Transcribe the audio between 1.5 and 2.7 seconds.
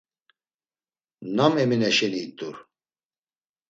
Emine şeni it̆ur?